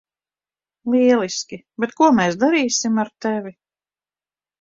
[0.93, 3.53] Lieliski, bet ko mēs darīsim ar tevi?